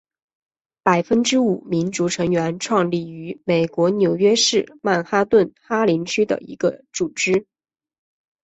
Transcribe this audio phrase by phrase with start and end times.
[0.81, 7.45] 百分之五民族成员创立于美国纽约市曼哈顿哈林区的一个组织。